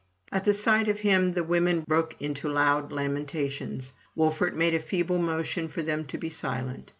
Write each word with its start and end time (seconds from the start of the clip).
At 0.31 0.45
the 0.45 0.53
sight 0.55 0.87
of 0.87 1.01
him 1.01 1.33
the 1.33 1.43
women 1.43 1.81
broke 1.81 2.19
into 2.19 2.49
loud 2.49 2.91
lamen 2.91 3.27
tations. 3.27 3.91
Wolfert 4.17 4.55
made 4.55 4.73
a 4.73 4.79
feeble 4.79 5.19
motion 5.19 5.67
for 5.67 5.83
them 5.83 6.05
to 6.05 6.17
be 6.17 6.27
silent. 6.31 6.89